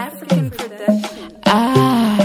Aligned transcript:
African 0.00 0.48
production. 0.50 1.28
Ah, 1.46 2.16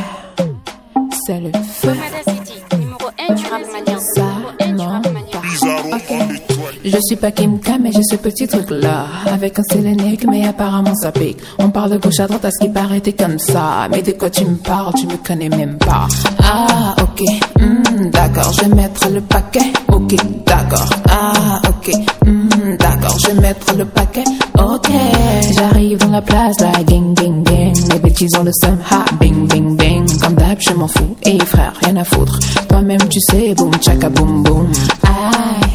c'est 1.26 1.40
le 1.42 1.52
feu. 1.52 1.94
City, 2.28 2.54
numéro 2.80 3.10
1 3.30 3.34
du 3.34 3.44
rap 3.48 3.62
malien. 3.72 4.00
Ça, 4.16 4.22
Numéro 4.22 4.50
1 4.62 4.66
du 4.68 4.74
non, 4.76 4.88
rap 4.90 5.06
malien. 5.12 5.26
pas. 5.32 5.40
Bizarro 5.42 5.90
on 5.92 5.98
the 5.98 6.08
track. 6.08 6.42
Je 6.86 6.98
suis 7.08 7.16
pas 7.16 7.32
Kim 7.32 7.60
K, 7.60 7.72
mais 7.82 7.92
j'ai 7.92 8.04
ce 8.04 8.16
petit 8.16 8.48
truc 8.48 8.68
là. 8.70 9.08
Avec 9.26 9.58
un 9.60 9.64
sélénique, 9.64 10.26
mais 10.30 10.48
apparemment 10.48 10.94
ça 10.96 11.12
pique. 11.12 11.38
On 11.58 11.70
parle 11.70 11.92
de 11.92 11.98
gauche 11.98 12.20
à 12.20 12.28
droite, 12.28 12.46
à 12.46 12.52
ce 12.52 12.64
qui 12.64 12.70
paraît, 12.72 13.02
t'es 13.02 13.14
comme 13.14 13.40
ça. 13.40 13.88
Mais 13.92 14.02
de 14.04 14.12
quoi 14.14 14.30
tu 14.30 14.46
me 14.46 14.56
parles, 14.56 14.94
tu 14.98 15.08
me 15.08 15.18
connais 15.18 15.50
même 15.50 15.78
pas. 15.80 16.08
Ah, 16.44 16.96
ok, 17.02 17.22
hmm, 17.60 18.10
d'accord, 18.12 18.54
je 18.54 18.62
vais 18.70 18.76
mettre 18.76 19.10
le 19.10 19.22
paquet. 19.22 19.74
Ok, 19.92 20.16
d'accord. 20.46 20.90
Ah, 21.10 21.60
ok, 21.68 21.92
hmm, 22.26 22.78
d'accord, 22.78 23.18
je 23.20 23.28
vais 23.32 23.42
mettre 23.42 23.76
le 23.76 23.86
paquet. 23.86 24.24
Ok, 24.60 24.90
j'arrive 25.58 25.98
dans 25.98 26.10
la 26.12 26.22
place, 26.22 26.56
gang, 26.58 27.14
gang, 27.16 27.44
gang. 27.44 27.45
Les 27.96 28.02
bêtises 28.02 28.36
ont 28.38 28.44
le 28.44 28.52
seum, 28.62 28.78
ha, 28.92 29.06
bing, 29.22 29.48
bing, 29.48 29.78
bing. 29.78 30.20
Comme 30.20 30.34
d'hab, 30.34 30.58
je 30.60 30.74
m'en 30.74 30.86
fous. 30.86 31.16
Et 31.24 31.40
frère, 31.40 31.72
rien 31.82 31.96
à 31.96 32.04
foutre. 32.04 32.38
Toi-même, 32.68 33.00
tu 33.10 33.22
sais, 33.22 33.56
boum, 33.56 33.72
tchaka, 33.76 34.10
boum, 34.10 34.44
boum. 34.44 34.68
Aïe. 35.04 35.72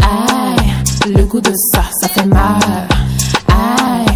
Aïe, 0.00 1.12
le 1.16 1.24
goût 1.24 1.40
de 1.40 1.52
ça, 1.72 1.82
ça 2.00 2.06
fait 2.06 2.26
mal. 2.26 2.86
Aïe, 3.48 4.06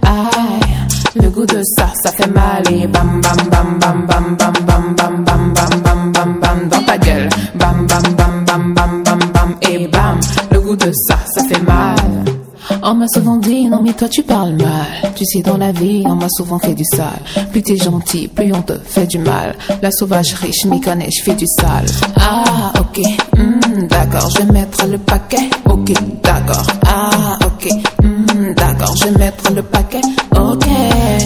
aïe, 0.00 1.22
le 1.22 1.28
goût 1.28 1.44
de 1.44 1.60
ça, 1.76 1.92
ça 2.02 2.12
fait 2.12 2.30
mal. 2.32 2.62
Et 2.70 2.86
bam, 2.86 3.20
bam, 3.20 3.36
bam, 3.50 3.78
bam, 3.78 4.06
bam, 4.06 4.36
bam, 4.38 4.54
bam, 4.64 4.94
bam, 4.96 5.22
bam, 5.22 5.52
bam, 5.52 5.82
bam, 5.82 6.12
bam, 6.12 6.38
bam, 6.40 6.68
dans 6.70 6.82
ta 6.84 6.96
gueule. 6.96 7.28
Bam, 7.56 7.86
bam, 7.86 8.02
bam, 8.16 8.44
bam, 8.46 8.72
bam, 8.74 9.02
bam, 9.04 9.18
bam, 9.34 9.54
et 9.70 9.86
bam, 9.88 10.18
le 10.50 10.60
goût 10.60 10.76
de 10.76 10.90
ça, 11.06 11.18
ça 11.34 11.44
fait 11.44 11.62
mal. 11.62 12.21
On 12.84 12.94
m'a 12.94 13.06
souvent 13.06 13.36
dit, 13.36 13.66
non 13.66 13.80
mais 13.80 13.92
toi 13.92 14.08
tu 14.08 14.24
parles 14.24 14.54
mal. 14.54 15.12
Tu 15.14 15.24
sais, 15.24 15.40
dans 15.40 15.56
la 15.56 15.70
vie, 15.70 16.02
on 16.04 16.16
m'a 16.16 16.28
souvent 16.28 16.58
fait 16.58 16.74
du 16.74 16.82
sale. 16.84 17.20
Plus 17.52 17.62
t'es 17.62 17.76
gentil, 17.76 18.26
plus 18.26 18.52
on 18.52 18.60
te 18.60 18.72
fait 18.84 19.06
du 19.06 19.18
mal. 19.18 19.54
La 19.80 19.92
sauvagerie, 19.92 20.50
je 20.52 20.68
m'y 20.68 20.80
connais, 20.80 21.08
je 21.16 21.22
fais 21.22 21.34
du 21.36 21.46
sale. 21.46 21.86
Ah, 22.16 22.72
ok, 22.80 23.00
hmm, 23.36 23.86
d'accord, 23.86 24.28
je 24.30 24.42
vais 24.42 24.52
mettre 24.52 24.84
le 24.88 24.98
paquet. 24.98 25.48
Ok, 25.70 25.92
d'accord, 26.24 26.66
ah, 26.88 27.38
ok, 27.46 27.70
hmm, 28.02 28.54
d'accord, 28.56 28.96
je 28.96 29.04
vais 29.04 29.18
mettre 29.18 29.52
le 29.52 29.62
paquet. 29.62 30.00
Ok, 30.36 30.66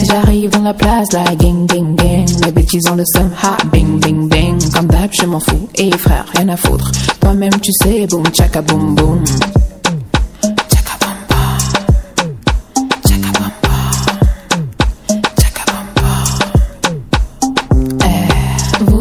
j'arrive 0.05 0.51
dans 0.51 0.61
la 0.61 0.75
place, 0.75 1.11
là, 1.11 1.23
gang, 1.35 1.65
gang, 1.65 1.95
gang. 1.95 2.25
Les 2.45 2.51
bêtises 2.51 2.87
ont 2.91 2.95
le 2.95 3.03
seum, 3.15 3.31
ha, 3.41 3.57
bing, 3.71 3.99
bing, 3.99 4.29
bing. 4.29 4.71
Comme 4.71 4.87
d'hab, 4.87 5.09
je 5.11 5.25
m'en 5.25 5.39
fous. 5.39 5.67
Et 5.73 5.89
frère, 5.97 6.25
rien 6.35 6.49
à 6.49 6.55
foutre. 6.55 6.91
Toi-même, 7.19 7.59
tu 7.61 7.71
sais, 7.81 8.05
boum, 8.05 8.23
tchaka, 8.27 8.61
boum, 8.61 8.93
boum. 8.93 9.23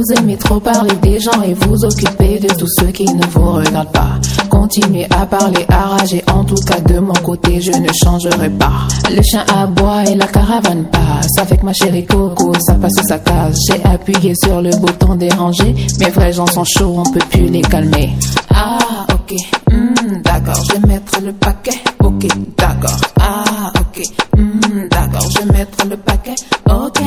Vous 0.06 0.14
aimez 0.20 0.36
trop 0.36 0.60
parler 0.60 0.94
des 1.02 1.18
gens 1.18 1.42
et 1.42 1.54
vous 1.54 1.84
occuper 1.84 2.38
de 2.38 2.46
tous 2.54 2.68
ceux 2.78 2.92
qui 2.92 3.06
ne 3.06 3.26
vous 3.26 3.52
regardent 3.52 3.90
pas. 3.90 4.20
Continuez 4.48 5.06
à 5.10 5.26
parler, 5.26 5.66
à 5.68 5.96
rager, 5.96 6.22
en 6.32 6.44
tout 6.44 6.54
cas 6.66 6.78
de 6.80 7.00
mon 7.00 7.14
côté, 7.14 7.60
je 7.60 7.72
ne 7.72 7.88
changerai 8.04 8.50
pas. 8.50 8.86
Le 9.10 9.20
chien 9.22 9.44
aboie 9.52 10.04
et 10.04 10.14
la 10.14 10.26
caravane 10.28 10.84
passe. 10.84 11.38
Avec 11.38 11.64
ma 11.64 11.72
chérie 11.72 12.06
Coco, 12.06 12.52
ça 12.60 12.74
passe 12.74 12.92
ou 13.02 13.08
ça 13.08 13.18
casse. 13.18 13.58
J'ai 13.68 13.82
appuyé 13.84 14.34
sur 14.44 14.62
le 14.62 14.70
bouton 14.76 15.16
déranger. 15.16 15.74
Mes 15.98 16.10
vrais 16.10 16.32
gens 16.32 16.46
sont 16.46 16.64
chauds, 16.64 17.02
on 17.04 17.10
peut 17.10 17.26
plus 17.30 17.46
les 17.46 17.62
calmer. 17.62 18.10
Ah, 18.50 18.78
ok, 19.12 19.34
hmm, 19.72 20.22
d'accord, 20.22 20.62
je 20.68 20.72
vais 20.74 20.86
mettre 20.86 21.20
le 21.20 21.32
paquet. 21.32 21.82
Ok, 22.04 22.26
d'accord, 22.56 22.96
ah, 23.20 23.72
ok, 23.74 24.02
hmm, 24.38 24.88
d'accord, 24.88 25.28
je 25.30 25.38
vais 25.40 25.58
mettre 25.58 25.86
le 25.88 25.96
paquet. 25.96 26.34
Ok, 26.70 27.00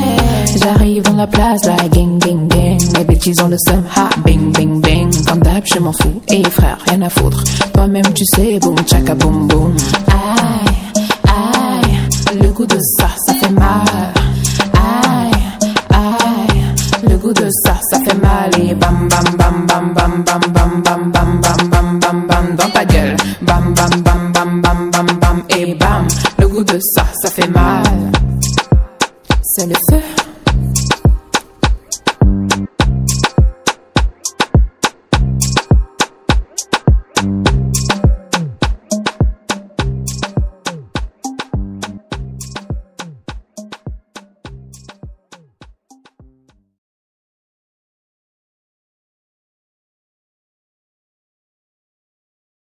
j'arrive 0.62 1.04
dans 1.04 1.16
la 1.16 1.28
place, 1.28 1.66
là, 1.66 1.76
gang, 1.92 2.20
bêtises 3.30 3.44
ont 3.44 3.48
le 3.48 3.58
seum, 3.58 3.84
ha, 3.96 4.10
bing, 4.26 4.52
bing, 4.54 4.82
bing. 4.82 5.26
Comme 5.26 5.40
d'hab, 5.40 5.64
je 5.66 5.80
m'en 5.80 5.92
fous. 5.94 6.22
Et 6.28 6.44
frère, 6.50 6.78
rien 6.88 7.02
à 7.02 7.10
foutre. 7.10 7.44
Toi-même, 7.74 8.14
tu 8.14 8.24
sais, 8.26 8.60
boum, 8.60 8.76
tchaka, 8.80 9.16
boum, 9.16 9.48
boum. 9.48 9.76
Aïe, 10.08 10.76
aïe, 11.28 12.42
le 12.42 12.50
goût 12.50 12.66
de 12.66 12.78
ça, 12.98 13.10
ça 13.26 13.34
fait 13.34 13.52
mal. 13.52 14.14
Aïe, 14.74 15.32
aïe, 15.90 17.10
le 17.10 17.18
goût 17.18 17.34
de 17.34 17.50
ça, 17.64 17.80
ça 17.92 18.00
fait 18.00 18.18
mal. 18.18 18.50
Et 18.60 18.74
bam, 18.74 19.08
bam, 19.10 19.36
bam, 19.38 19.66
bam, 19.68 19.94
bam, 19.94 20.24
bam, 20.24 20.42
bam, 20.54 20.82
bam, 20.84 21.12
bam, 21.12 21.42
bam, 21.42 21.70
bam, 21.70 22.00
bam, 22.00 22.28
bam, 22.28 22.56
dans 22.56 22.70
ta 22.70 22.86
gueule. 22.86 23.16
Bam, 23.42 23.74
bam, 23.74 24.02
bam, 24.02 24.32
bam, 24.34 24.62
bam, 24.62 24.92
bam, 24.92 25.20
bam, 25.20 25.44
et 25.58 25.76
bam, 25.76 26.08
le 26.40 26.48
goût 26.48 26.64
de 26.64 26.80
ça, 26.80 27.06
ça 27.22 27.30
fait 27.30 27.48
mal. 27.48 27.84
C'est 29.44 29.68
le 29.68 29.76
feu. 29.90 30.29